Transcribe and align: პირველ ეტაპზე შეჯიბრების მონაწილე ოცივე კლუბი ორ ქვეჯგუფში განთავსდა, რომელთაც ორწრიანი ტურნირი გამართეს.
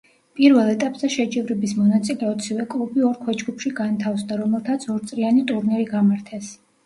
პირველ 0.37 0.69
ეტაპზე 0.69 1.09
შეჯიბრების 1.15 1.73
მონაწილე 1.81 2.29
ოცივე 2.29 2.65
კლუბი 2.71 3.05
ორ 3.11 3.19
ქვეჯგუფში 3.27 3.73
განთავსდა, 3.81 4.39
რომელთაც 4.41 4.87
ორწრიანი 4.97 5.45
ტურნირი 5.53 5.87
გამართეს. 5.93 6.51